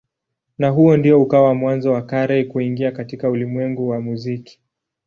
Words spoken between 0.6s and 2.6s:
huu ndio ukawa mwanzo wa Carey